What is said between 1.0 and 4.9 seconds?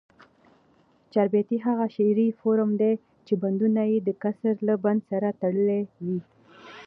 چاربیتې هغه شعري فورم دي، چي بندونه ئې دکسر له